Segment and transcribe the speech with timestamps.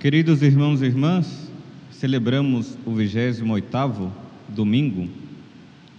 [0.00, 1.52] Queridos irmãos e irmãs,
[1.90, 4.10] celebramos o 28º
[4.48, 5.06] domingo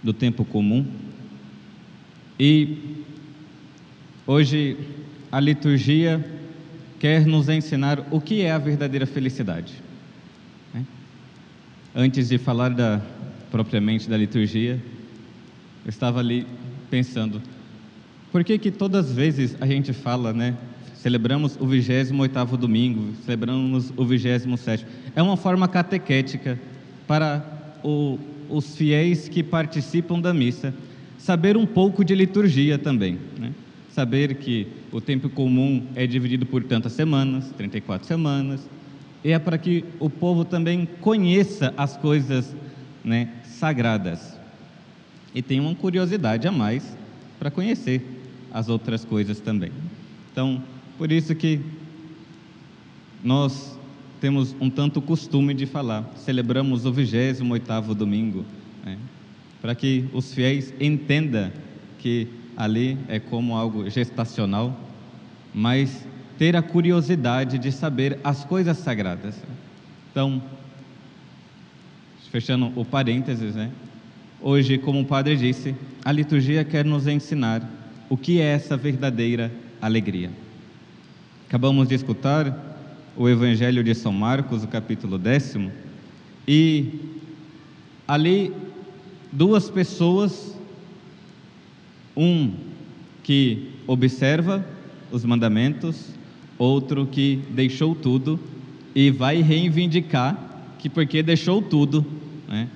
[0.02, 0.84] do tempo comum
[2.36, 2.98] e
[4.26, 4.76] hoje
[5.30, 6.20] a liturgia
[6.98, 9.72] quer nos ensinar o que é a verdadeira felicidade.
[10.74, 10.84] né?
[11.94, 13.00] Antes de falar da,
[13.52, 14.82] propriamente da liturgia,
[15.84, 16.44] eu estava ali
[16.90, 17.40] pensando,
[18.32, 20.56] por que que todas as vezes a gente fala, né?
[21.02, 24.84] Celebramos o 28º domingo, celebramos o 27º.
[25.16, 26.56] É uma forma catequética
[27.08, 27.44] para
[27.82, 30.72] o, os fiéis que participam da missa
[31.18, 33.52] saber um pouco de liturgia também, né?
[33.90, 38.60] Saber que o tempo comum é dividido por tantas semanas, 34 semanas,
[39.24, 42.54] e é para que o povo também conheça as coisas
[43.04, 44.38] né, sagradas
[45.34, 46.96] e tenha uma curiosidade a mais
[47.40, 48.00] para conhecer
[48.52, 49.72] as outras coisas também.
[50.30, 50.62] Então,
[51.02, 51.58] por isso que
[53.24, 53.76] nós
[54.20, 58.44] temos um tanto costume de falar, celebramos o 28º domingo,
[58.84, 58.96] né,
[59.60, 61.50] para que os fiéis entendam
[61.98, 64.78] que ali é como algo gestacional,
[65.52, 66.06] mas
[66.38, 69.34] ter a curiosidade de saber as coisas sagradas.
[70.12, 70.40] Então,
[72.30, 73.72] fechando o parênteses, né?
[74.40, 77.68] Hoje, como o padre disse, a liturgia quer nos ensinar
[78.08, 80.30] o que é essa verdadeira alegria.
[81.52, 82.78] Acabamos de escutar
[83.14, 85.70] o Evangelho de São Marcos, o capítulo décimo,
[86.48, 86.98] e
[88.08, 88.50] ali
[89.30, 90.56] duas pessoas,
[92.16, 92.54] um
[93.22, 94.64] que observa
[95.10, 96.14] os mandamentos,
[96.56, 98.40] outro que deixou tudo
[98.94, 100.38] e vai reivindicar
[100.78, 102.02] que porque deixou tudo,
[102.48, 102.66] né,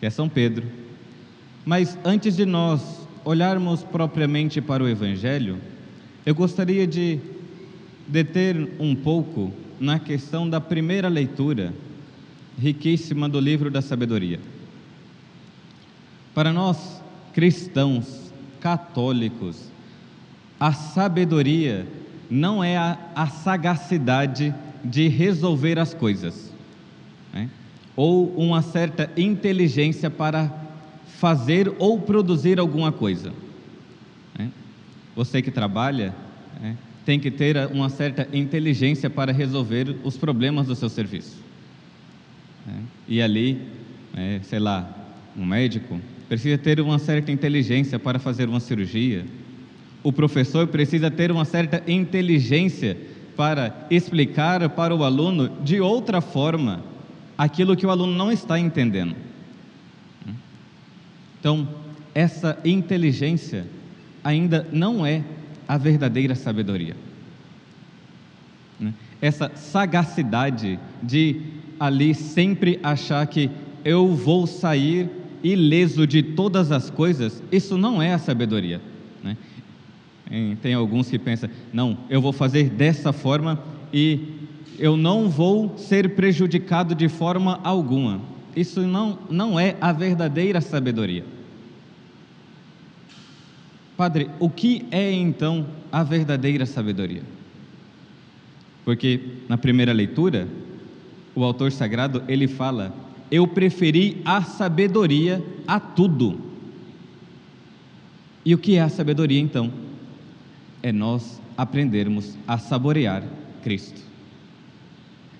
[0.00, 0.66] que é São Pedro.
[1.64, 5.56] Mas antes de nós olharmos propriamente para o Evangelho,
[6.26, 7.20] eu gostaria de
[8.08, 11.72] deter um pouco na questão da primeira leitura,
[12.58, 14.38] riquíssima do livro da sabedoria.
[16.34, 17.02] Para nós
[17.32, 19.70] cristãos, católicos,
[20.58, 21.86] a sabedoria
[22.30, 26.52] não é a, a sagacidade de resolver as coisas,
[27.32, 27.50] né?
[27.96, 30.50] ou uma certa inteligência para
[31.18, 33.32] fazer ou produzir alguma coisa.
[34.38, 34.50] né?
[35.14, 36.14] Você que trabalha
[36.60, 41.36] né, tem que ter uma certa inteligência para resolver os problemas do seu serviço.
[42.66, 42.80] né?
[43.08, 43.60] E ali,
[44.16, 44.88] é, sei lá,
[45.36, 49.24] um médico precisa ter uma certa inteligência para fazer uma cirurgia.
[50.02, 52.96] O professor precisa ter uma certa inteligência
[53.36, 56.82] para explicar para o aluno de outra forma
[57.36, 59.16] aquilo que o aluno não está entendendo.
[61.40, 61.68] Então,
[62.14, 63.66] essa inteligência
[64.22, 65.24] ainda não é
[65.72, 66.94] a verdadeira sabedoria.
[68.78, 68.92] né?
[69.22, 71.40] Essa sagacidade de
[71.80, 73.50] ali sempre achar que
[73.84, 75.08] eu vou sair
[75.42, 78.80] ileso de todas as coisas, isso não é a sabedoria.
[79.24, 79.36] né?
[80.30, 83.58] Em- Tem alguns que pensam, não, eu vou fazer dessa forma
[83.92, 84.20] e
[84.78, 88.20] eu não vou ser prejudicado de forma alguma.
[88.54, 91.24] Isso não, não é a verdadeira sabedoria.
[94.02, 97.22] Padre, o que é então a verdadeira sabedoria?
[98.84, 100.48] Porque na primeira leitura,
[101.36, 102.92] o autor sagrado ele fala:
[103.30, 106.40] "Eu preferi a sabedoria a tudo".
[108.44, 109.70] E o que é a sabedoria então?
[110.82, 113.22] É nós aprendermos a saborear
[113.62, 114.02] Cristo.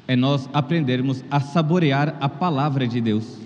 [0.06, 3.38] É nós aprendermos a saborear a palavra de Deus.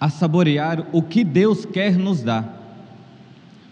[0.00, 2.61] A saborear o que Deus quer nos dar.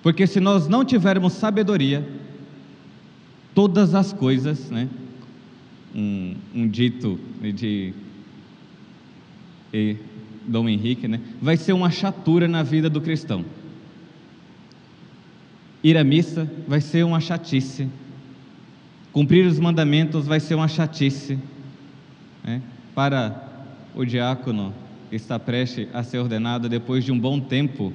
[0.02, 2.06] Porque se nós não tivermos sabedoria,
[3.54, 4.88] todas as coisas, né?
[5.94, 7.92] Um, um dito de
[10.46, 11.20] Dom Henrique, né?
[11.40, 13.44] Vai ser uma chatura na vida do cristão.
[15.82, 17.88] Ir à missa vai ser uma chatice.
[19.12, 21.38] Cumprir os mandamentos vai ser uma chatice.
[22.44, 22.62] né?
[22.94, 23.48] Para
[23.94, 24.72] o diácono
[25.10, 27.92] está prestes a ser ordenado depois de um bom tempo,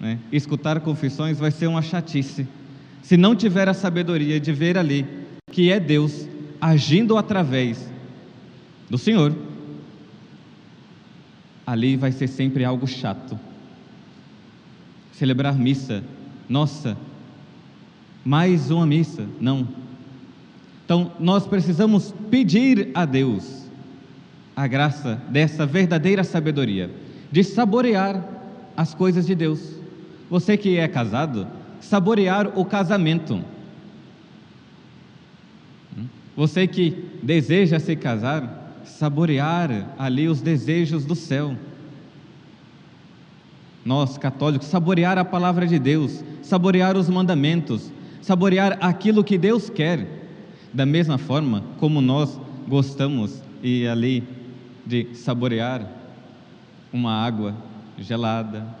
[0.00, 0.18] né?
[0.32, 2.48] escutar confissões vai ser uma chatice.
[3.02, 5.06] Se não tiver a sabedoria de ver ali
[5.52, 6.26] que é Deus
[6.60, 7.88] agindo através
[8.88, 9.34] do Senhor,
[11.66, 13.38] ali vai ser sempre algo chato.
[15.12, 16.02] Celebrar missa,
[16.48, 16.96] nossa,
[18.24, 19.68] mais uma missa, não.
[20.84, 23.60] Então, nós precisamos pedir a Deus
[24.56, 26.90] a graça dessa verdadeira sabedoria,
[27.30, 28.22] de saborear
[28.76, 29.79] as coisas de Deus.
[30.30, 31.46] Você que é casado,
[31.80, 33.42] saborear o casamento.
[36.36, 41.56] Você que deseja se casar, saborear ali os desejos do céu.
[43.84, 47.90] Nós, católicos, saborear a palavra de Deus, saborear os mandamentos,
[48.22, 50.06] saborear aquilo que Deus quer,
[50.72, 52.38] da mesma forma como nós
[52.68, 54.22] gostamos e ali
[54.86, 55.84] de saborear
[56.92, 57.54] uma água
[57.98, 58.79] gelada?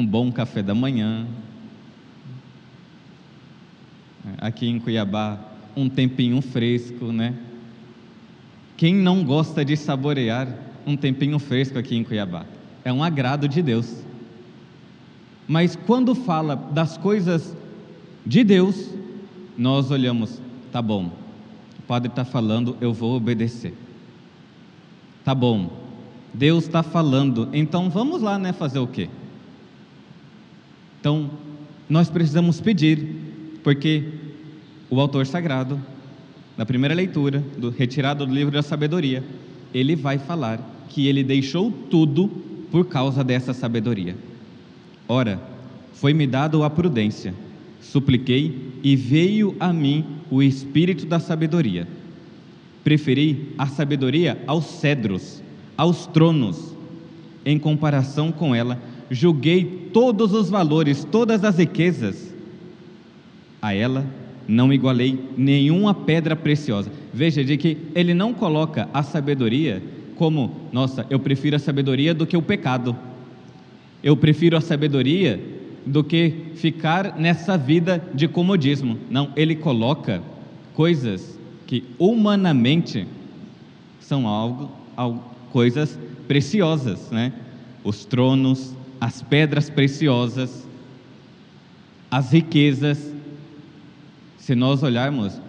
[0.00, 1.26] Um bom café da manhã.
[4.38, 5.38] Aqui em Cuiabá,
[5.76, 7.34] um tempinho fresco, né?
[8.78, 10.48] Quem não gosta de saborear
[10.86, 12.46] um tempinho fresco aqui em Cuiabá?
[12.82, 14.02] É um agrado de Deus.
[15.46, 17.54] Mas quando fala das coisas
[18.24, 18.88] de Deus,
[19.58, 20.40] nós olhamos,
[20.72, 21.10] tá bom,
[21.78, 23.74] o padre está falando, eu vou obedecer.
[25.24, 25.70] Tá bom,
[26.32, 29.10] Deus está falando, então vamos lá, né, fazer o quê?
[31.00, 31.30] Então,
[31.88, 33.06] nós precisamos pedir,
[33.64, 34.04] porque
[34.90, 35.80] o autor sagrado,
[36.58, 39.24] na primeira leitura, do, retirado do livro da sabedoria,
[39.72, 40.60] ele vai falar
[40.90, 42.28] que ele deixou tudo
[42.70, 44.14] por causa dessa sabedoria.
[45.08, 45.40] Ora,
[45.94, 47.34] foi-me dado a prudência,
[47.80, 51.88] supliquei e veio a mim o espírito da sabedoria.
[52.84, 55.42] Preferi a sabedoria aos cedros,
[55.76, 56.74] aos tronos.
[57.44, 58.78] Em comparação com ela,
[59.10, 62.32] julguei todos os valores, todas as riquezas.
[63.60, 64.06] A ela
[64.46, 66.90] não igualei nenhuma pedra preciosa.
[67.12, 69.82] Veja de que ele não coloca a sabedoria
[70.16, 72.96] como, nossa, eu prefiro a sabedoria do que o pecado.
[74.02, 75.40] Eu prefiro a sabedoria
[75.84, 78.98] do que ficar nessa vida de comodismo.
[79.10, 80.22] Não, ele coloca
[80.74, 83.06] coisas que humanamente
[84.00, 87.32] são algo, algo coisas preciosas, né?
[87.82, 90.66] Os tronos, as pedras preciosas,
[92.10, 93.12] as riquezas.
[94.38, 95.40] Se nós olharmos,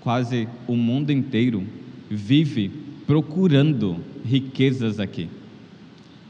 [0.00, 1.64] quase o mundo inteiro
[2.10, 2.70] vive
[3.06, 5.28] procurando riquezas aqui.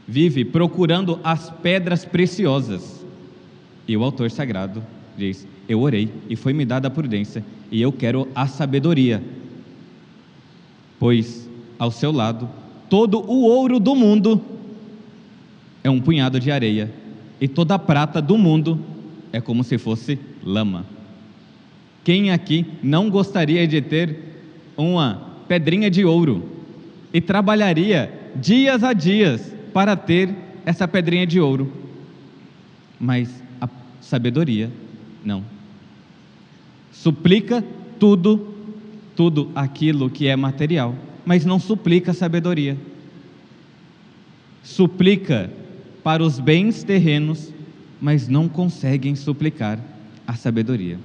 [0.07, 3.03] Vive procurando as pedras preciosas.
[3.87, 4.83] E o autor sagrado
[5.17, 9.23] diz: Eu orei e foi-me dada a prudência, e eu quero a sabedoria.
[10.99, 12.49] Pois ao seu lado,
[12.89, 14.41] todo o ouro do mundo
[15.83, 16.91] é um punhado de areia,
[17.41, 18.79] e toda a prata do mundo
[19.31, 20.85] é como se fosse lama.
[22.03, 24.17] Quem aqui não gostaria de ter
[24.77, 26.49] uma pedrinha de ouro
[27.13, 30.33] e trabalharia dias a dias para ter
[30.65, 31.71] essa pedrinha de ouro.
[32.99, 33.67] Mas a
[34.01, 34.71] sabedoria,
[35.23, 35.43] não.
[36.91, 37.63] Suplica
[37.99, 38.53] tudo,
[39.15, 40.95] tudo aquilo que é material,
[41.25, 42.77] mas não suplica sabedoria.
[44.63, 45.49] Suplica
[46.03, 47.53] para os bens terrenos,
[48.01, 49.79] mas não conseguem suplicar
[50.27, 50.97] a sabedoria.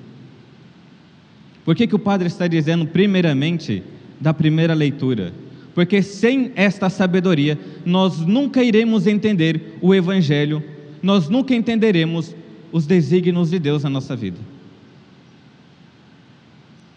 [1.64, 3.82] Por que, que o padre está dizendo, primeiramente,
[4.20, 5.32] da primeira leitura?
[5.78, 7.56] porque sem esta sabedoria
[7.86, 10.60] nós nunca iremos entender o Evangelho,
[11.00, 12.34] nós nunca entenderemos
[12.72, 14.38] os desígnios de Deus na nossa vida.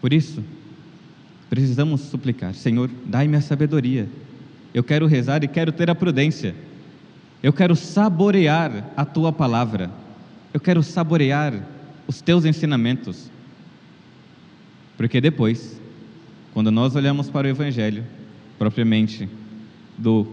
[0.00, 0.42] Por isso,
[1.48, 4.08] precisamos suplicar: Senhor, dai-me a sabedoria.
[4.74, 6.52] Eu quero rezar e quero ter a prudência.
[7.42, 9.90] Eu quero saborear a tua palavra.
[10.54, 11.66] Eu quero saborear
[12.06, 13.30] os teus ensinamentos.
[14.96, 15.80] Porque depois,
[16.54, 18.04] quando nós olhamos para o Evangelho,
[18.58, 19.28] propriamente
[19.98, 20.28] do,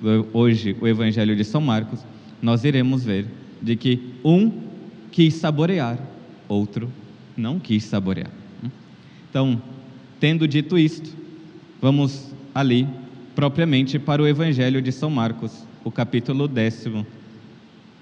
[0.00, 2.00] do hoje o Evangelho de São Marcos,
[2.40, 3.26] nós iremos ver
[3.60, 4.62] de que um
[5.10, 5.98] quis saborear,
[6.48, 6.90] outro
[7.36, 8.30] não quis saborear.
[9.28, 9.60] Então,
[10.20, 11.10] tendo dito isto,
[11.80, 12.88] vamos ali
[13.34, 17.06] propriamente para o Evangelho de São Marcos, o capítulo décimo,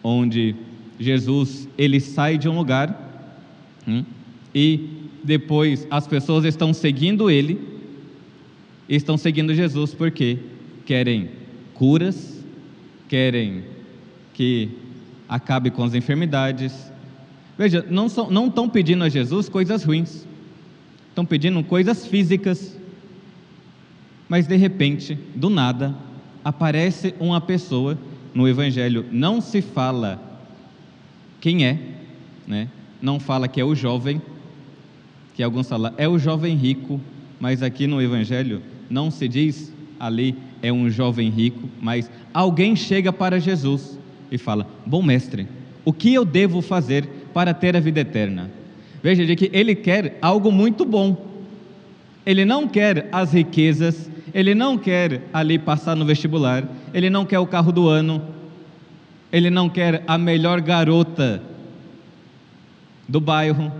[0.03, 0.55] onde
[0.99, 3.29] Jesus ele sai de um lugar
[3.87, 4.05] hum,
[4.55, 4.89] e
[5.25, 7.73] depois as pessoas estão seguindo ele
[8.97, 10.39] estão seguindo Jesus porque
[10.85, 11.31] querem
[11.75, 12.45] curas,
[13.09, 13.65] querem
[14.35, 14.71] que
[15.29, 16.93] acabe com as enfermidades.
[17.57, 20.27] Veja, não, são, não estão pedindo a Jesus coisas ruins,
[21.09, 22.79] estão pedindo coisas físicas,
[24.29, 25.95] mas de repente, do nada,
[26.45, 27.99] aparece uma pessoa
[28.35, 30.21] no Evangelho, não se fala
[31.41, 31.79] quem é,
[32.47, 32.69] né?
[33.01, 34.23] não fala que é o jovem,
[35.35, 37.01] que alguns falam é o jovem rico,
[37.41, 43.13] mas aqui no Evangelho não se diz ali é um jovem rico, mas alguém chega
[43.13, 43.99] para Jesus
[44.31, 45.47] e fala: Bom mestre,
[45.85, 48.51] o que eu devo fazer para ter a vida eterna?
[49.03, 51.31] Veja de que ele quer algo muito bom.
[52.25, 57.39] Ele não quer as riquezas, ele não quer ali passar no vestibular, ele não quer
[57.39, 58.23] o carro do ano,
[59.31, 61.43] ele não quer a melhor garota
[63.09, 63.73] do bairro.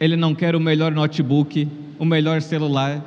[0.00, 3.04] ele não quer o melhor notebook, o melhor celular.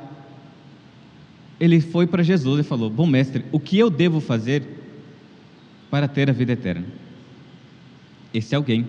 [1.58, 4.62] Ele foi para Jesus e falou: Bom mestre, o que eu devo fazer
[5.90, 6.84] para ter a vida eterna?
[8.34, 8.86] Esse alguém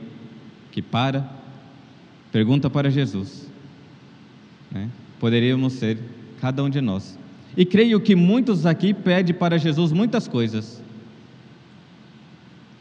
[0.71, 1.29] que para,
[2.31, 3.49] pergunta para Jesus.
[4.71, 4.89] Né?
[5.19, 5.97] Poderíamos ser
[6.43, 7.17] cada um de nós.
[7.55, 10.83] E creio que muitos aqui pedem para Jesus muitas coisas.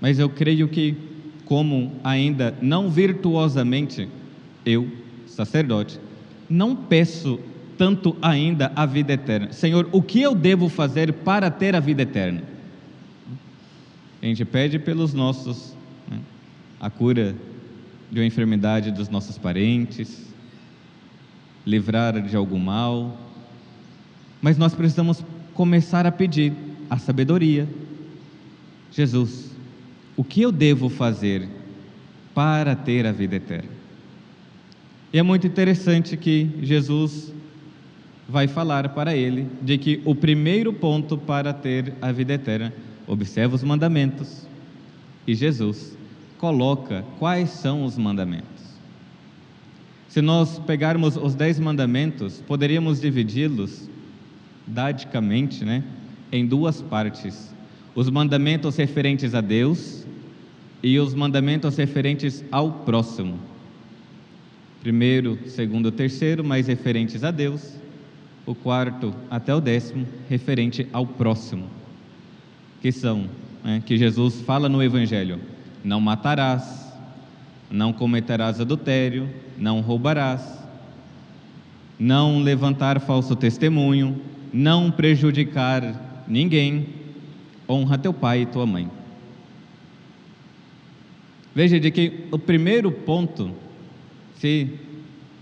[0.00, 0.97] Mas eu creio que,
[1.45, 4.09] como ainda não virtuosamente,
[4.66, 4.90] eu,
[5.28, 6.00] sacerdote,
[6.50, 7.38] não peço
[7.78, 9.52] tanto ainda a vida eterna.
[9.52, 12.42] Senhor, o que eu devo fazer para ter a vida eterna?
[14.21, 15.76] A gente pede pelos nossos,
[16.11, 16.19] né,
[16.81, 17.37] a cura
[18.11, 20.26] de uma enfermidade dos nossos parentes,
[21.64, 23.16] livrar de algum mal,
[24.43, 26.53] mas nós precisamos começar a pedir
[26.91, 27.69] a sabedoria.
[28.91, 29.53] Jesus,
[30.17, 31.49] o que eu devo fazer
[32.35, 33.71] para ter a vida eterna?
[35.13, 37.33] E é muito interessante que Jesus
[38.29, 42.73] vai falar para ele de que o primeiro ponto para ter a vida eterna,
[43.07, 44.47] observa os mandamentos.
[45.27, 45.97] E Jesus
[46.39, 48.49] coloca quais são os mandamentos.
[50.09, 53.89] Se nós pegarmos os dez mandamentos, poderíamos dividi-los
[54.73, 55.85] dadicamente, né,
[56.31, 57.55] em duas partes:
[57.95, 60.07] os mandamentos referentes a Deus
[60.83, 63.38] e os mandamentos referentes ao próximo.
[64.81, 67.76] Primeiro, segundo, terceiro, mais referentes a Deus.
[68.45, 71.67] O quarto até o décimo, referente ao próximo,
[72.81, 73.26] que são,
[73.62, 75.38] né, que Jesus fala no Evangelho:
[75.85, 76.93] não matarás,
[77.71, 80.43] não cometerás adultério, não roubarás,
[81.97, 84.21] não levantar falso testemunho,
[84.53, 86.87] não prejudicar ninguém,
[87.69, 88.91] honra teu pai e tua mãe.
[91.55, 93.51] Veja de que o primeiro ponto,
[94.37, 94.69] se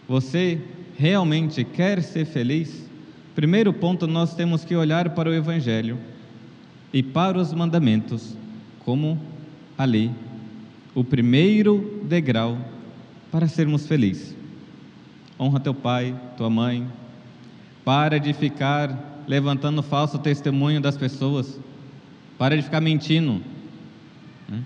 [0.09, 0.61] você
[0.99, 2.89] realmente quer ser feliz,
[3.35, 5.99] primeiro ponto nós temos que olhar para o Evangelho
[6.93, 8.37] e para os mandamentos
[8.85, 9.19] como
[9.79, 10.11] ali
[10.95, 12.59] o primeiro degrau
[13.31, 14.37] para sermos felizes.
[15.39, 16.87] Honra teu pai, tua mãe.
[17.85, 21.59] Para de ficar levantando falso testemunho das pessoas.
[22.39, 23.41] Para de ficar mentindo.
[24.49, 24.63] Né?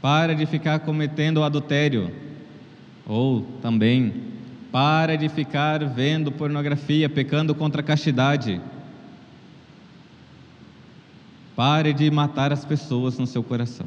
[0.00, 2.10] Para de ficar cometendo adultério.
[3.06, 4.12] Ou também,
[4.72, 8.60] para de ficar vendo pornografia, pecando contra a castidade.
[11.54, 13.86] Pare de matar as pessoas no seu coração.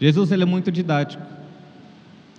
[0.00, 1.22] Jesus ele é muito didático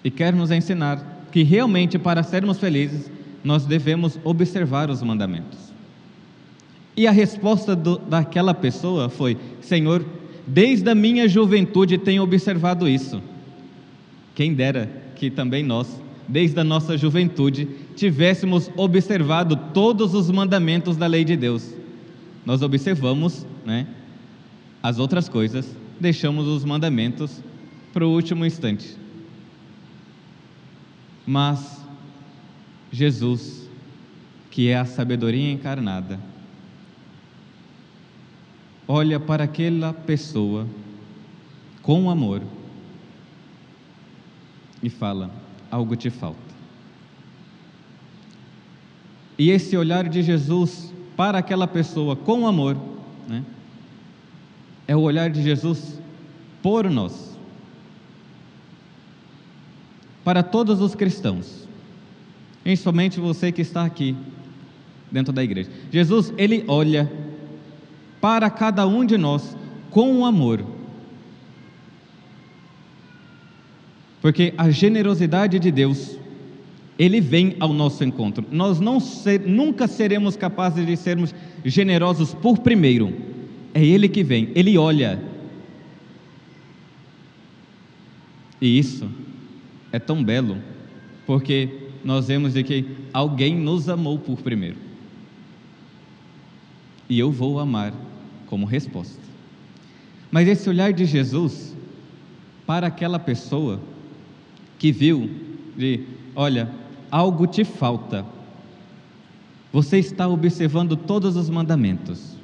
[0.04, 3.10] e quer nos ensinar que realmente para sermos felizes
[3.44, 5.74] nós devemos observar os mandamentos.
[6.96, 10.06] E a resposta do, daquela pessoa foi: Senhor,
[10.46, 13.22] desde a minha juventude tenho observado isso.
[14.36, 21.08] Quem dera que também nós, desde a nossa juventude, tivéssemos observado todos os mandamentos da
[21.08, 21.74] lei de Deus.
[22.46, 23.88] Nós observamos, né,
[24.82, 27.42] as outras coisas, deixamos os mandamentos
[27.94, 28.98] para o último instante.
[31.26, 31.83] Mas
[32.94, 33.68] Jesus,
[34.52, 36.20] que é a sabedoria encarnada,
[38.88, 40.68] olha para aquela pessoa
[41.82, 42.44] com amor
[44.84, 45.32] e fala:
[45.72, 46.38] algo te falta.
[49.40, 52.78] E esse olhar de Jesus para aquela pessoa com amor,
[53.28, 53.44] né,
[54.88, 56.00] é o olhar de Jesus
[56.62, 57.36] por nós.
[60.24, 61.68] Para todos os cristãos,
[62.64, 64.16] principalmente você que está aqui
[65.12, 65.70] dentro da igreja.
[65.92, 67.12] Jesus, ele olha
[68.20, 69.56] para cada um de nós
[69.92, 70.66] com amor.
[74.22, 76.18] Porque a generosidade de Deus,
[76.98, 78.46] ele vem ao nosso encontro.
[78.50, 83.14] Nós não ser, nunca seremos capazes de sermos generosos por primeiro.
[83.74, 85.22] É ele que vem, ele olha.
[88.62, 89.10] E isso
[89.92, 90.58] é tão belo,
[91.28, 94.78] porque nós vemos de que alguém nos amou por primeiro.
[97.10, 97.94] E eu vou amar
[98.48, 99.22] como resposta.
[100.32, 101.76] Mas esse olhar de Jesus
[102.66, 103.80] para aquela pessoa
[104.80, 105.30] que viu
[105.78, 106.02] de,
[106.36, 106.70] olha,
[107.10, 108.26] algo te falta.
[109.72, 112.36] Você está observando todos os mandamentos,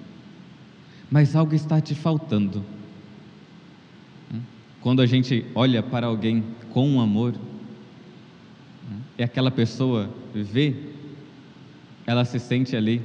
[1.12, 2.64] mas algo está te faltando.
[4.82, 7.36] Quando a gente olha para alguém com amor,
[9.20, 10.74] é aquela pessoa vê,
[12.08, 13.02] ela se sente ali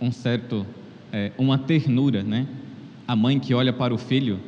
[0.00, 0.64] um certo,
[1.10, 2.46] é, uma ternura, né?
[3.06, 4.38] A mãe que olha para o filho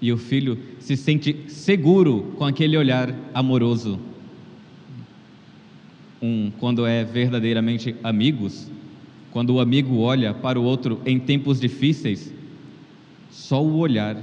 [0.00, 3.98] e o filho se sente seguro com aquele olhar amoroso.
[6.20, 8.68] um, quando é verdadeiramente amigos,
[9.32, 12.32] quando o amigo olha para o outro em tempos difíceis,
[13.30, 14.16] só o olhar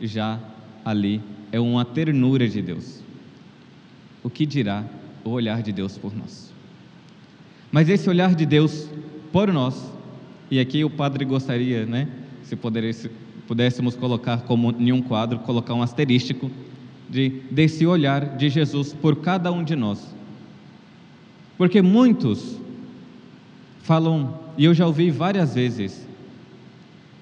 [0.00, 0.40] já
[0.84, 1.20] ali
[1.52, 3.02] é uma ternura de Deus.
[4.22, 4.84] O que dirá
[5.24, 6.52] o olhar de Deus por nós?
[7.70, 8.88] Mas esse olhar de Deus
[9.32, 9.92] por nós,
[10.50, 12.08] e aqui o padre gostaria, né,
[12.42, 12.56] se
[13.46, 16.50] pudéssemos colocar como em um quadro, colocar um asterístico
[17.08, 20.14] de desse olhar de Jesus por cada um de nós.
[21.56, 22.58] Porque muitos
[23.82, 26.06] falam, e eu já ouvi várias vezes,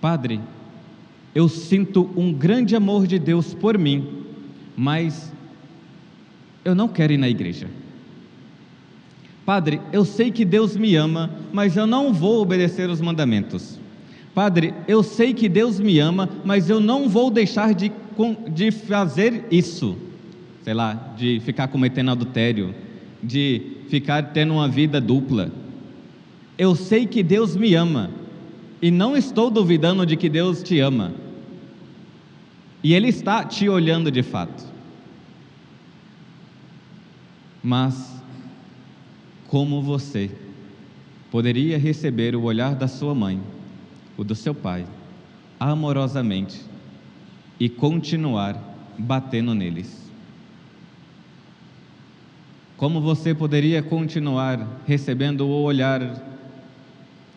[0.00, 0.40] Padre,
[1.34, 4.24] eu sinto um grande amor de Deus por mim,
[4.76, 5.32] mas
[6.64, 7.68] eu não quero ir na igreja.
[9.46, 13.78] Padre, eu sei que Deus me ama, mas eu não vou obedecer os mandamentos.
[14.34, 17.92] Padre, eu sei que Deus me ama, mas eu não vou deixar de,
[18.52, 19.96] de fazer isso.
[20.64, 22.74] Sei lá, de ficar cometendo adultério,
[23.22, 25.52] de ficar tendo uma vida dupla.
[26.58, 28.10] Eu sei que Deus me ama
[28.82, 31.14] e não estou duvidando de que Deus te ama.
[32.82, 34.64] E Ele está te olhando de fato.
[37.62, 38.15] Mas
[39.48, 40.30] como você
[41.30, 43.40] poderia receber o olhar da sua mãe,
[44.16, 44.86] o do seu pai,
[45.58, 46.60] amorosamente
[47.58, 48.60] e continuar
[48.98, 50.04] batendo neles?
[52.76, 56.22] Como você poderia continuar recebendo o olhar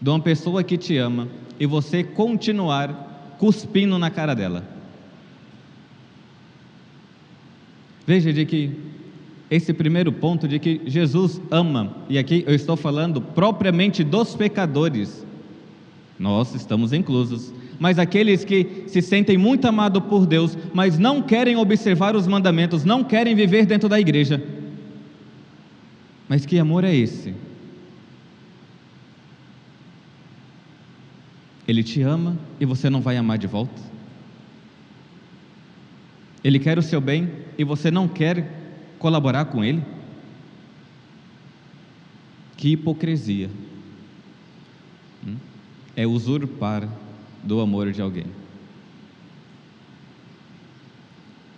[0.02, 1.28] de uma pessoa que te ama
[1.60, 4.64] e você continuar cuspindo na cara dela?
[8.06, 8.89] Veja de que
[9.50, 15.26] esse primeiro ponto de que Jesus ama, e aqui eu estou falando propriamente dos pecadores,
[16.20, 21.56] nós estamos inclusos, mas aqueles que se sentem muito amados por Deus, mas não querem
[21.56, 24.44] observar os mandamentos, não querem viver dentro da igreja.
[26.28, 27.34] Mas que amor é esse?
[31.66, 33.82] Ele te ama e você não vai amar de volta?
[36.44, 38.59] Ele quer o seu bem e você não quer
[39.00, 39.82] colaborar com ele?
[42.58, 43.50] Que hipocrisia!
[45.26, 45.38] Hum?
[45.96, 46.88] É usurpar
[47.42, 48.26] do amor de alguém.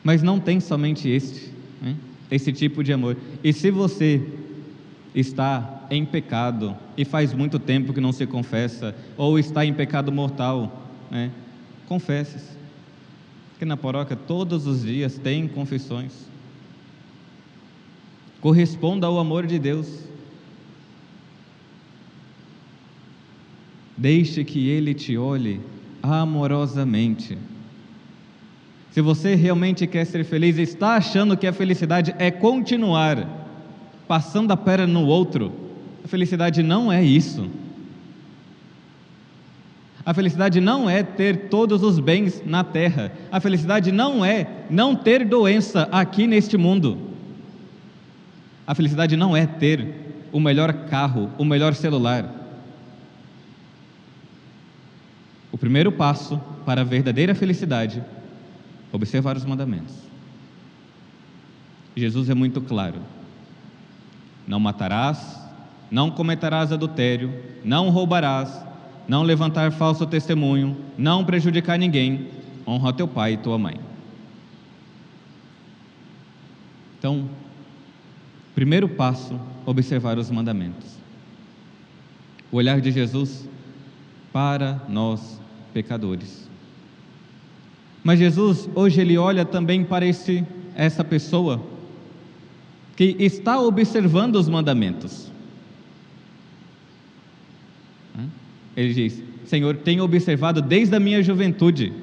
[0.03, 1.51] Mas não tem somente este,
[1.81, 1.95] né?
[2.29, 3.17] esse tipo de amor.
[3.43, 4.21] E se você
[5.13, 10.11] está em pecado e faz muito tempo que não se confessa, ou está em pecado
[10.11, 11.31] mortal, né?
[11.87, 12.61] confesse-se.
[13.59, 16.30] Que na paróquia todos os dias tem confissões
[18.41, 19.87] corresponda ao amor de Deus.
[23.95, 25.61] Deixe que Ele te olhe
[26.01, 27.37] amorosamente.
[28.91, 33.39] Se você realmente quer ser feliz e está achando que a felicidade é continuar
[34.07, 35.53] passando a perna no outro,
[36.03, 37.47] a felicidade não é isso.
[40.03, 43.13] A felicidade não é ter todos os bens na terra.
[43.31, 47.10] A felicidade não é não ter doença aqui neste mundo.
[48.71, 49.85] A felicidade não é ter
[50.31, 52.23] o melhor carro, o melhor celular.
[55.51, 58.01] O primeiro passo para a verdadeira felicidade
[58.89, 59.93] observar os mandamentos.
[61.97, 63.01] Jesus é muito claro:
[64.47, 65.37] não matarás,
[65.91, 68.57] não cometerás adultério, não roubarás,
[69.05, 72.29] não levantar falso testemunho, não prejudicar ninguém,
[72.65, 73.75] honra teu pai e tua mãe.
[76.97, 77.27] Então,
[78.55, 80.97] Primeiro passo, observar os mandamentos.
[82.51, 83.47] O olhar de Jesus
[84.33, 85.39] para nós
[85.73, 86.49] pecadores.
[88.03, 91.61] Mas Jesus, hoje ele olha também para esse essa pessoa
[92.95, 95.31] que está observando os mandamentos.
[98.75, 101.93] Ele diz: Senhor, tenho observado desde a minha juventude.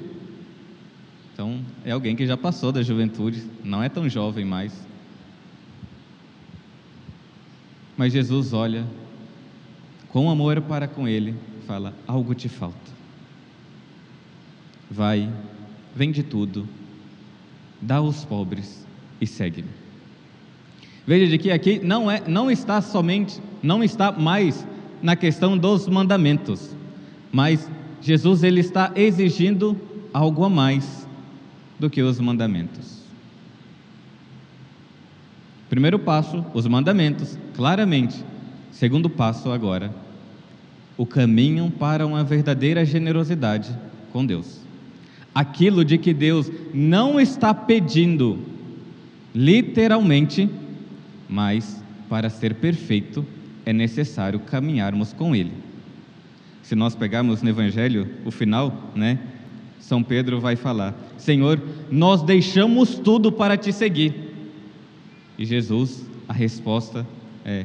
[1.32, 4.86] Então, é alguém que já passou da juventude, não é tão jovem mais.
[7.98, 8.86] Mas Jesus olha
[10.08, 11.34] com amor para com ele,
[11.66, 12.76] fala: algo te falta.
[14.88, 15.28] Vai,
[15.94, 16.66] vende tudo,
[17.82, 18.86] dá aos pobres
[19.20, 19.68] e segue-me.
[21.04, 24.64] Veja de que aqui não é, não está somente, não está mais
[25.02, 26.76] na questão dos mandamentos,
[27.32, 27.68] mas
[28.00, 29.76] Jesus ele está exigindo
[30.12, 31.06] algo a mais
[31.80, 33.02] do que os mandamentos.
[35.68, 38.24] Primeiro passo, os mandamentos, claramente.
[38.70, 39.92] Segundo passo, agora,
[40.96, 43.70] o caminho para uma verdadeira generosidade
[44.12, 44.60] com Deus.
[45.34, 48.38] Aquilo de que Deus não está pedindo,
[49.34, 50.48] literalmente,
[51.28, 53.24] mas para ser perfeito
[53.64, 55.52] é necessário caminharmos com Ele.
[56.62, 59.18] Se nós pegarmos no Evangelho o final, né?
[59.80, 64.27] São Pedro vai falar: Senhor, nós deixamos tudo para te seguir.
[65.38, 67.06] E Jesus, a resposta
[67.44, 67.64] é: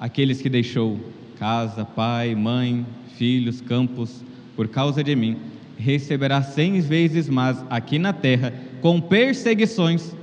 [0.00, 0.98] aqueles que deixou
[1.38, 4.24] casa, pai, mãe, filhos, campos,
[4.56, 5.36] por causa de mim,
[5.76, 10.14] receberá cem vezes mais aqui na terra, com perseguições,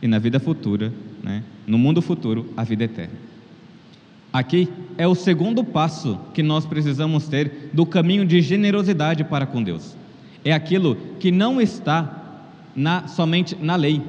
[0.00, 3.26] e na vida futura, né, no mundo futuro, a vida eterna.
[4.32, 9.62] Aqui é o segundo passo que nós precisamos ter do caminho de generosidade para com
[9.62, 9.96] Deus.
[10.44, 14.02] É aquilo que não está na, somente na lei.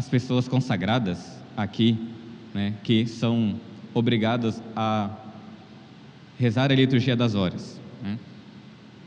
[0.00, 1.94] As pessoas consagradas aqui,
[2.54, 3.60] né, que são
[3.92, 5.10] obrigadas a
[6.38, 8.18] rezar a liturgia das horas, né?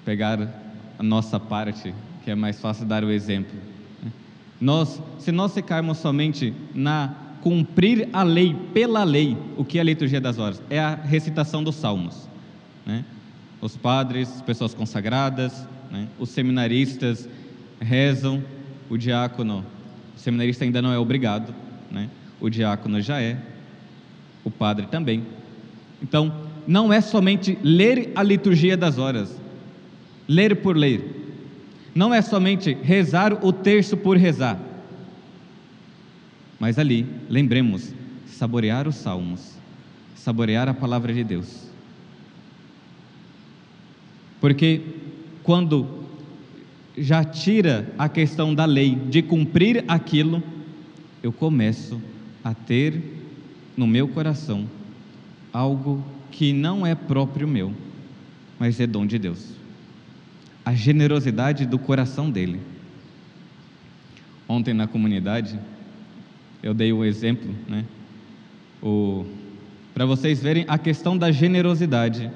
[0.06, 0.48] pegar
[1.00, 1.92] a nossa parte,
[2.24, 3.56] que é mais fácil dar o exemplo.
[4.04, 4.12] Né?
[4.62, 9.86] Nós, se nós ficarmos somente na cumprir a lei pela lei, o que é a
[9.86, 10.62] liturgia das horas?
[10.70, 12.30] É a recitação dos salmos.
[12.86, 13.04] Né?
[13.60, 16.08] Os padres, pessoas consagradas, né?
[16.20, 17.28] os seminaristas
[17.82, 18.44] rezam,
[18.92, 19.66] o diácono,
[20.16, 21.54] o seminarista ainda não é obrigado,
[21.92, 22.10] né?
[22.40, 23.38] o diácono já é,
[24.44, 25.24] o padre também.
[26.02, 26.34] Então,
[26.68, 29.36] não é somente ler a liturgia das horas,
[30.28, 31.22] ler por ler.
[31.96, 34.60] Não é somente rezar o terço por rezar.
[36.60, 37.94] Mas ali, lembremos,
[38.28, 39.54] saborear os salmos,
[40.16, 41.68] saborear a palavra de Deus.
[44.40, 44.82] Porque
[45.44, 46.03] quando
[46.98, 50.44] já tira a questão da lei de cumprir aquilo,
[51.22, 52.02] eu começo
[52.44, 53.02] a ter
[53.76, 54.70] no meu coração
[55.52, 57.74] algo que não é próprio meu,
[58.60, 59.54] mas é dom de Deus.
[60.66, 62.60] A generosidade do coração dele.
[64.48, 65.60] Ontem na comunidade,
[66.62, 67.86] eu dei o exemplo, né?
[69.94, 72.30] Para vocês verem a questão da generosidade,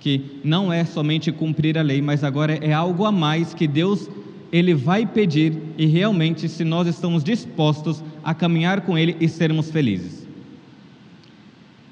[0.00, 4.08] que não é somente cumprir a lei, mas agora é algo a mais que Deus
[4.52, 9.70] ele vai pedir e realmente se nós estamos dispostos a caminhar com ele e sermos
[9.70, 10.26] felizes.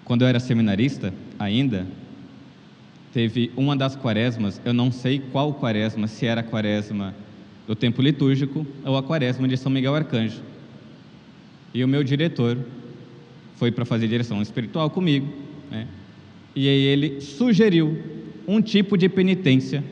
[0.05, 1.87] Quando eu era seminarista, ainda,
[3.12, 7.14] teve uma das quaresmas, eu não sei qual quaresma, se era a quaresma
[7.67, 10.43] do tempo litúrgico ou a quaresma de São Miguel Arcanjo.
[11.73, 12.59] E o meu diretor
[13.57, 15.27] foi para fazer direção espiritual comigo,
[15.71, 15.87] né?
[16.55, 17.99] E aí ele sugeriu
[18.47, 19.83] um tipo de penitência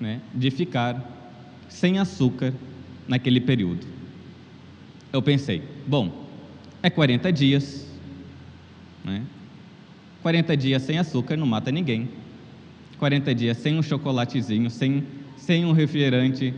[0.00, 1.04] né, de ficar
[1.68, 2.52] sem açúcar
[3.06, 3.86] naquele período.
[5.12, 6.26] Eu pensei, bom,
[6.82, 7.86] é 40 dias.
[9.04, 9.22] Né?
[10.22, 12.08] 40 dias sem açúcar não mata ninguém.
[12.98, 15.04] 40 dias sem um chocolatezinho, sem,
[15.36, 16.54] sem um refrigerante,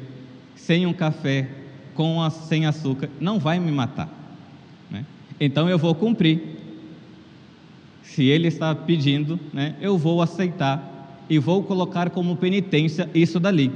[0.55, 1.49] sem um café
[1.95, 4.09] com a, sem açúcar, não vai me matar.
[4.91, 5.05] Né?
[5.41, 6.41] Então eu vou cumprir.
[8.03, 13.73] Se ele está pedindo, né, eu vou aceitar e vou colocar como penitência isso dali.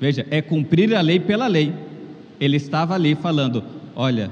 [0.00, 1.72] Veja, é cumprir a lei pela lei.
[2.38, 3.62] Ele estava ali falando:
[3.94, 4.30] olha,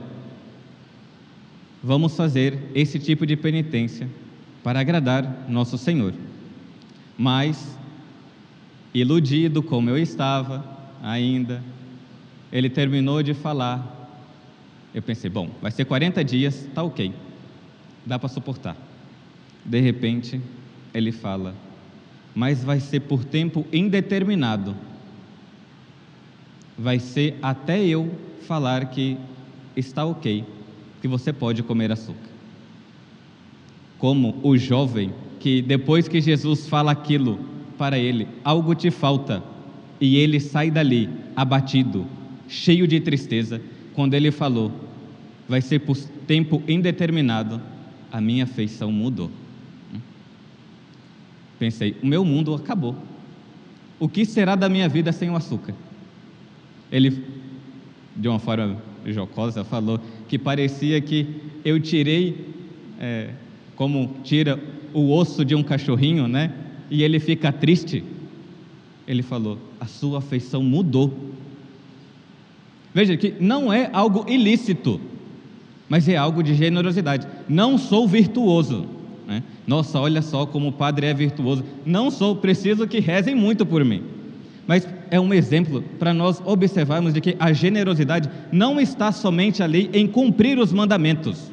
[1.83, 4.09] vamos fazer esse tipo de penitência
[4.63, 6.15] para agradar nosso Senhor.
[7.17, 7.79] Mas,
[8.95, 10.65] iludido como eu estava
[11.03, 11.63] ainda,
[12.51, 13.93] ele terminou de falar.
[14.95, 17.13] Eu pensei, bom, vai ser 40 dias, tá ok,
[18.07, 18.77] dá para suportar.
[19.65, 20.41] De repente,
[20.93, 21.55] ele fala,
[22.35, 24.75] mas vai ser por tempo indeterminado.
[26.77, 29.17] Vai ser até eu falar que
[29.77, 30.45] está ok
[31.01, 32.31] que você pode comer açúcar.
[33.99, 35.13] Como o jovem
[35.45, 37.39] que depois que Jesus fala aquilo
[37.77, 39.43] para ele, algo te falta,
[40.01, 42.07] e ele sai dali abatido,
[42.49, 43.61] cheio de tristeza,
[43.93, 44.73] quando ele falou,
[45.47, 45.97] vai ser por
[46.27, 47.61] tempo indeterminado,
[48.11, 49.31] a minha afeição mudou.
[51.65, 52.95] Pensei, o meu mundo acabou.
[53.99, 55.75] O que será da minha vida sem o açúcar?
[56.93, 57.25] Ele,
[58.15, 59.99] de uma forma jocosa, falou:
[60.29, 61.27] que parecia que
[61.65, 62.49] eu tirei,
[63.01, 63.31] é,
[63.77, 66.53] como tira o osso de um cachorrinho, né?
[66.91, 68.05] E ele fica triste.
[69.09, 71.19] Ele falou: a sua afeição mudou.
[72.93, 75.01] Veja que não é algo ilícito,
[75.89, 77.27] mas é algo de generosidade.
[77.49, 78.94] Não sou virtuoso.
[79.27, 79.43] Né?
[79.67, 81.65] Nossa, olha só como o padre é virtuoso.
[81.85, 84.03] Não sou, preciso que rezem muito por mim.
[84.67, 89.91] Mas é um exemplo para nós observarmos de que a generosidade não está somente ali
[89.93, 91.53] em cumprir os mandamentos.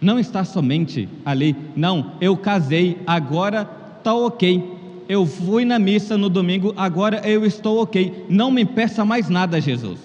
[0.00, 4.76] Não está somente ali, não, eu casei, agora está ok.
[5.08, 8.26] eu fui na missa no domingo, agora eu estou ok.
[8.28, 9.98] Não me peça mais nada, Jesus.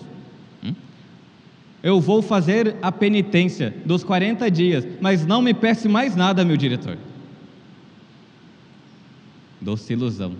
[1.84, 6.56] Eu vou fazer a penitência dos 40 dias, mas não me peça mais nada, meu
[6.56, 6.98] diretor.
[9.60, 10.36] Doce ilusão.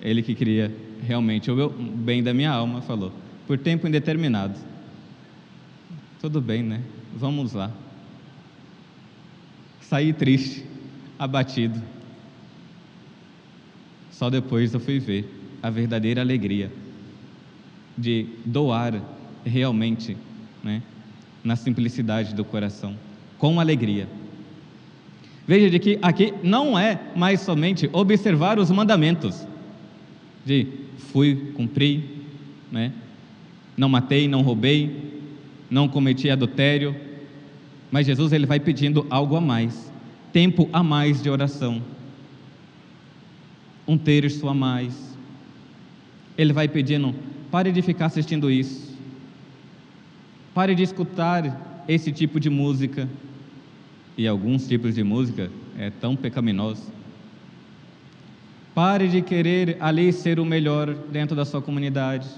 [0.00, 3.12] Ele que queria realmente o bem da minha alma, falou,
[3.46, 4.58] por tempo indeterminado.
[6.20, 6.80] Tudo bem, né?
[7.16, 7.70] Vamos lá.
[9.80, 10.64] Saí triste,
[11.18, 11.80] abatido.
[14.10, 15.28] Só depois eu fui ver
[15.62, 16.70] a verdadeira alegria
[17.96, 19.00] de doar
[19.44, 20.16] realmente,
[20.62, 20.82] né,
[21.42, 22.96] na simplicidade do coração,
[23.38, 24.08] com alegria.
[25.46, 29.46] Veja de que aqui não é mais somente observar os mandamentos,
[30.44, 30.66] de
[31.12, 32.04] fui, cumpri,
[32.70, 32.92] né,
[33.76, 35.12] não matei, não roubei,
[35.70, 36.94] não cometi adultério,
[37.90, 39.90] mas Jesus ele vai pedindo algo a mais,
[40.32, 41.82] tempo a mais de oração
[43.88, 45.16] um terço a mais.
[46.36, 47.14] Ele vai pedindo:
[47.50, 48.87] pare de ficar assistindo isso,
[50.54, 53.08] pare de escutar esse tipo de música.
[54.16, 56.82] E alguns tipos de música é tão pecaminoso.
[58.74, 62.28] Pare de querer ali ser o melhor dentro da sua comunidade.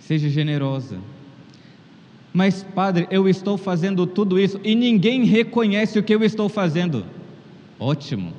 [0.00, 0.98] Seja generosa.
[2.32, 7.04] Mas, Padre, eu estou fazendo tudo isso e ninguém reconhece o que eu estou fazendo.
[7.78, 8.32] Ótimo.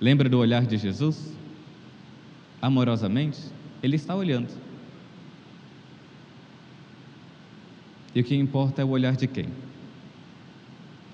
[0.00, 1.32] Lembra do olhar de Jesus?
[2.62, 3.40] Amorosamente,
[3.82, 4.48] Ele está olhando.
[8.14, 9.46] E o que importa é o olhar de quem?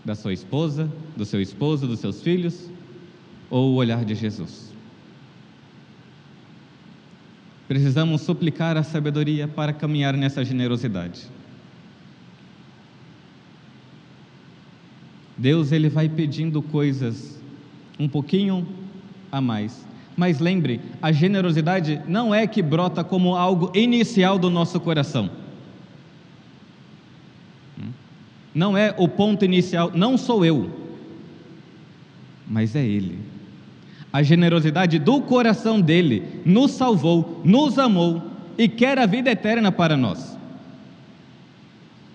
[0.04, 2.70] Da sua esposa, do seu esposo, dos seus filhos?
[3.50, 4.72] Ou o olhar de Jesus?
[7.66, 11.26] Precisamos suplicar a sabedoria para caminhar nessa generosidade.
[15.36, 17.40] Deus ele vai pedindo coisas
[17.98, 18.66] um pouquinho
[19.32, 19.84] a mais.
[20.16, 25.28] Mas lembre, a generosidade não é que brota como algo inicial do nosso coração.
[28.54, 30.70] Não é o ponto inicial, não sou eu,
[32.46, 33.18] mas é Ele.
[34.12, 38.22] A generosidade do coração dele nos salvou, nos amou
[38.56, 40.38] e quer a vida eterna para nós.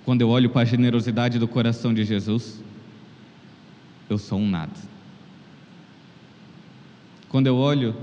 [0.05, 2.63] Quando eu olho para a generosidade do coração de Jesus,
[4.09, 4.88] eu sou um nada.
[7.29, 7.95] Quando eu olho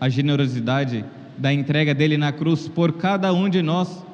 [0.00, 1.04] a generosidade
[1.38, 4.04] da entrega dele na cruz por cada um de nós,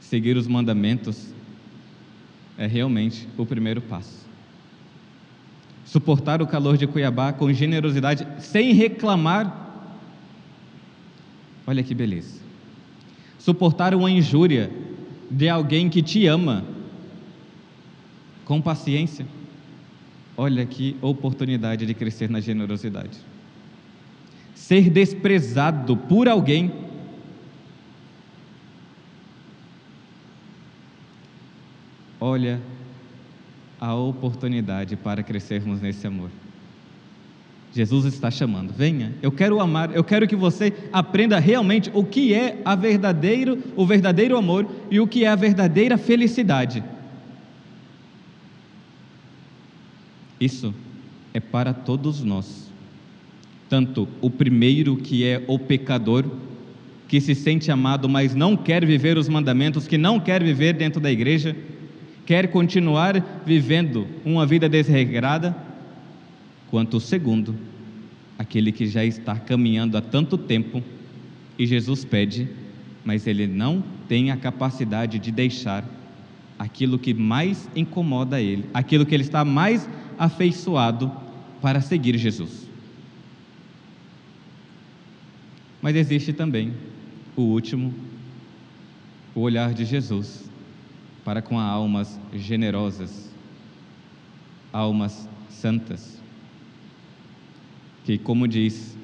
[0.00, 1.32] seguir os mandamentos
[2.58, 4.26] é realmente o primeiro passo.
[5.84, 9.66] Suportar o calor de Cuiabá com generosidade, sem reclamar.
[11.66, 12.40] Olha que beleza.
[13.38, 14.70] Suportar uma injúria
[15.30, 16.64] de alguém que te ama
[18.44, 19.26] com paciência.
[20.36, 23.18] Olha que oportunidade de crescer na generosidade.
[24.58, 26.70] Ser desprezado por alguém
[32.20, 32.60] olha
[33.80, 36.28] a oportunidade para crescermos nesse amor.
[37.72, 42.34] Jesus está chamando, venha, eu quero amar, eu quero que você aprenda realmente o que
[42.34, 46.82] é a verdadeiro, o verdadeiro amor e o que é a verdadeira felicidade.
[50.40, 50.74] Isso
[51.32, 52.67] é para todos nós.
[53.68, 56.24] Tanto o primeiro, que é o pecador,
[57.06, 61.00] que se sente amado, mas não quer viver os mandamentos, que não quer viver dentro
[61.00, 61.56] da igreja,
[62.26, 65.56] quer continuar vivendo uma vida desregrada,
[66.70, 67.54] quanto o segundo,
[68.38, 70.82] aquele que já está caminhando há tanto tempo
[71.58, 72.48] e Jesus pede,
[73.04, 75.82] mas ele não tem a capacidade de deixar
[76.58, 81.10] aquilo que mais incomoda ele, aquilo que ele está mais afeiçoado
[81.62, 82.67] para seguir Jesus.
[85.80, 86.74] Mas existe também
[87.36, 87.94] o último,
[89.34, 90.50] o olhar de Jesus
[91.24, 93.32] para com almas generosas,
[94.72, 96.20] almas santas,
[98.04, 98.96] que, como diz,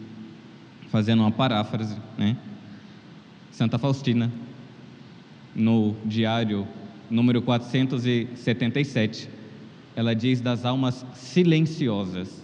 [0.91, 2.37] fazendo uma paráfrase, né?
[3.53, 4.33] Santa Faustina,
[5.55, 6.67] no diário
[7.09, 9.29] número 477,
[9.95, 12.43] ela diz das almas silenciosas,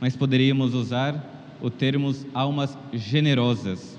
[0.00, 3.98] mas poderíamos usar o termo almas generosas.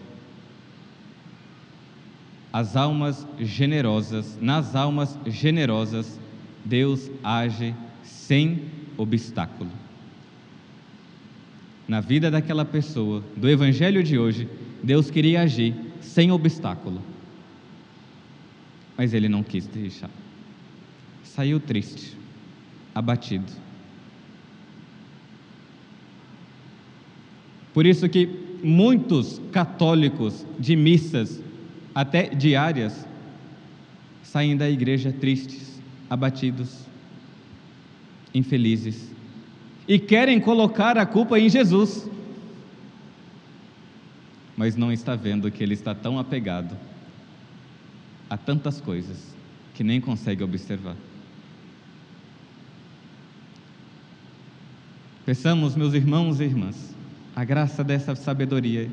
[2.52, 6.20] As almas generosas, nas almas generosas,
[6.63, 8.62] Deus age sem
[8.98, 9.70] obstáculo.
[11.88, 14.50] Na vida daquela pessoa, do evangelho de hoje,
[14.84, 17.02] Deus queria agir sem obstáculo.
[18.98, 20.10] Mas ele não quis deixar.
[21.24, 22.17] Saiu triste
[22.98, 23.66] abatido.
[27.77, 28.27] Por isso que
[28.63, 31.39] muitos católicos de missas,
[31.93, 33.05] até diárias,
[34.23, 36.79] saem da igreja tristes, abatidos,
[38.33, 39.11] infelizes
[39.87, 42.09] e querem colocar a culpa em Jesus.
[44.57, 46.75] Mas não está vendo que ele está tão apegado
[48.27, 49.35] a tantas coisas
[49.75, 50.95] que nem consegue observar.
[55.23, 56.96] Peçamos, meus irmãos e irmãs,
[57.38, 58.89] a graça dessa sabedoria,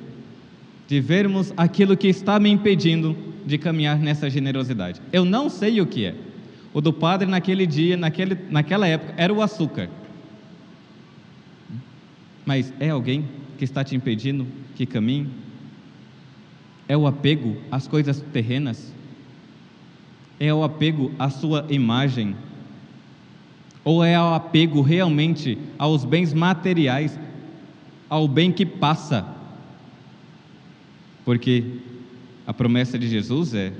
[0.87, 5.00] de vermos aquilo que está me impedindo de caminhar nessa generosidade.
[5.11, 6.14] Eu não sei o que é.
[6.74, 9.88] O do padre naquele dia, naquele, naquela época, era o açúcar.
[12.44, 13.24] Mas é alguém
[13.57, 15.26] que está te impedindo que caminhe?
[16.87, 18.92] É o apego às coisas terrenas?
[20.38, 22.37] É o apego à sua imagem?
[23.83, 27.18] Ou é o apego realmente aos bens materiais,
[28.08, 29.26] ao bem que passa?
[31.24, 31.78] Porque
[32.46, 33.72] a promessa de Jesus é: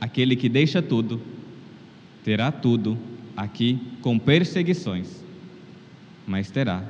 [0.00, 1.20] aquele que deixa tudo,
[2.24, 2.98] terá tudo
[3.36, 5.24] aqui com perseguições,
[6.26, 6.84] mas terá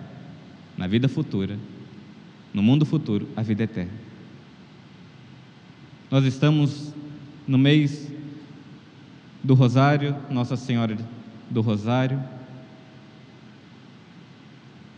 [0.76, 1.58] na vida futura,
[2.52, 3.92] no mundo futuro, a vida eterna.
[6.10, 6.92] Nós estamos
[7.46, 8.10] no mês
[9.44, 10.96] do Rosário, Nossa Senhora
[11.48, 12.20] do Rosário.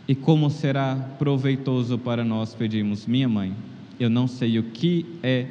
[0.07, 3.55] E como será proveitoso para nós pedimos, minha mãe,
[4.01, 5.47] eu não sei o que é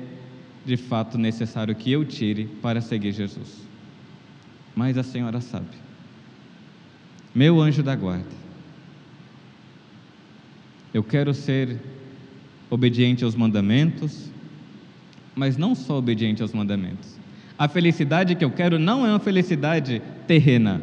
[0.65, 3.67] de fato necessário que eu tire para seguir Jesus,
[4.75, 5.69] mas a Senhora sabe.
[7.33, 8.25] Meu anjo da guarda,
[10.93, 11.79] eu quero ser
[12.69, 14.29] obediente aos mandamentos,
[15.33, 17.17] mas não só obediente aos mandamentos.
[17.57, 20.81] A felicidade que eu quero não é uma felicidade terrena,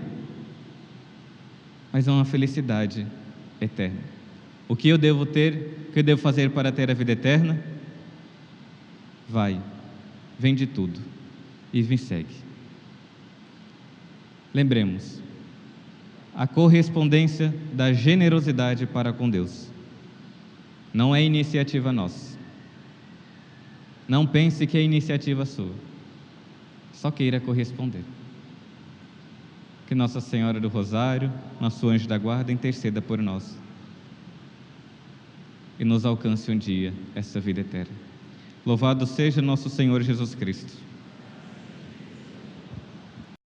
[1.92, 3.06] mas é uma felicidade
[3.60, 4.00] eterna.
[4.68, 7.58] O que eu devo ter, o que eu devo fazer para ter a vida eterna?
[9.28, 9.60] Vai,
[10.38, 11.00] vende tudo
[11.72, 12.34] e me segue.
[14.52, 15.20] Lembremos,
[16.34, 19.68] a correspondência da generosidade para com Deus.
[20.92, 22.38] Não é iniciativa nossa.
[24.06, 25.74] Não pense que é iniciativa sua.
[26.92, 28.02] Só queira corresponder.
[29.88, 33.56] Que Nossa Senhora do Rosário, nosso anjo da guarda, interceda por nós
[35.78, 37.96] e nos alcance um dia essa vida eterna.
[38.66, 40.87] Louvado seja nosso Senhor Jesus Cristo.